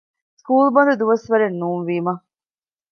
ސްކޫލް 0.39 0.71
ބަންދު 0.75 0.93
ދުވަސްވަރެއް 0.99 1.57
ނޫންވީމަ 1.61 2.13